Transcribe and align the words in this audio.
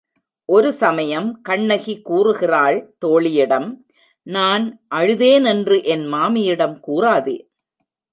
ஒரு 0.49 0.69
சமயம் 0.73 1.27
கண்ணகி 1.41 1.93
கூறுகிறாள் 2.01 2.77
தோழியிடம், 3.05 3.67
நான் 4.27 4.65
அழுதேனென்று 4.95 5.77
என் 5.95 6.05
மாமியிடம் 6.07 6.75
கூறாதே. 6.87 7.37